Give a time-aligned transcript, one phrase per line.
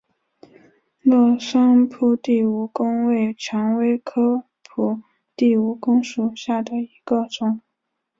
[1.03, 5.03] 乐山铺地蜈蚣为蔷薇科铺
[5.35, 7.61] 地蜈蚣属下的一个种。